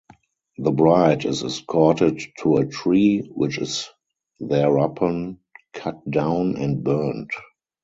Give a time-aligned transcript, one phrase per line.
[0.57, 3.87] The bride is escorted to a tree, which is
[4.39, 5.37] thereupon
[5.73, 7.29] cut down and burned.